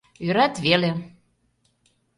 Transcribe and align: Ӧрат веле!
Ӧрат 0.27 0.55
веле! 0.65 0.91